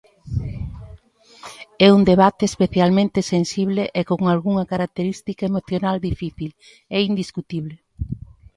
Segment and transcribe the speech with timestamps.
[1.85, 6.51] É un debate especialmente sensible e con algunha característica emocional difícil,
[6.97, 7.75] é indiscutible.